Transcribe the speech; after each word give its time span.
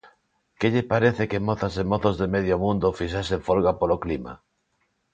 Que 0.59 0.67
lle 0.73 0.83
parece 0.93 1.23
que 1.31 1.43
mozas 1.47 1.73
e 1.81 1.83
mozos 1.91 2.15
de 2.21 2.27
medio 2.35 2.55
mundo 2.65 2.95
fixesen 2.99 3.41
folga 3.47 3.71
polo 3.79 3.97
clima? 4.03 4.33